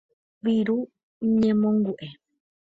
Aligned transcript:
Viru 0.47 0.77
ñemongu'e. 1.39 2.07